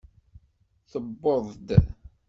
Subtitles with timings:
[0.91, 1.69] Tewweḍ-d.